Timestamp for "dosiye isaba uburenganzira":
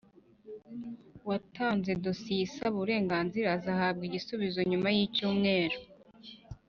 2.05-3.47